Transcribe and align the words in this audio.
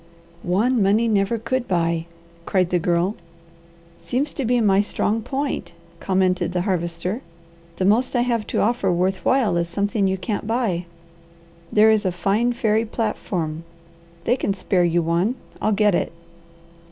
"One 0.41 0.81
money 0.81 1.07
never 1.07 1.37
could 1.37 1.67
buy!" 1.67 2.07
cried 2.47 2.71
the 2.71 2.79
Girl. 2.79 3.15
"Seems 3.99 4.33
to 4.33 4.45
be 4.45 4.59
my 4.59 4.81
strong 4.81 5.21
point," 5.21 5.73
commented 5.99 6.53
the 6.53 6.61
Harvester. 6.61 7.21
"The 7.75 7.85
most 7.85 8.15
I 8.15 8.21
have 8.21 8.47
to 8.47 8.61
offer 8.61 8.91
worth 8.91 9.23
while 9.23 9.57
is 9.57 9.69
something 9.69 10.07
you 10.07 10.17
can't 10.17 10.47
buy. 10.47 10.85
There 11.71 11.91
is 11.91 12.03
a 12.03 12.11
fine 12.11 12.51
fairy 12.53 12.83
platform. 12.83 13.63
They 14.23 14.35
can 14.35 14.55
spare 14.55 14.83
you 14.83 15.03
one. 15.03 15.35
I'll 15.61 15.71
get 15.71 15.93
it." 15.93 16.11